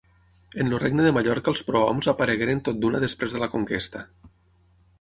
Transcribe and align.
En 0.61 0.69
el 0.71 0.79
regne 0.83 1.03
de 1.07 1.11
Mallorca 1.17 1.51
els 1.53 1.61
prohoms 1.67 2.09
aparegueren 2.13 2.63
tot 2.69 2.79
d'una 2.81 3.05
després 3.07 3.37
de 3.37 3.43
la 3.45 3.51
conquesta. 3.55 4.05